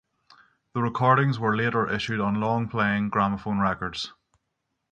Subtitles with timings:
[0.73, 4.11] The recordings were later issued on long-playing gramophone records.